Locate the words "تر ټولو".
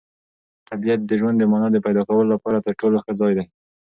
2.65-2.97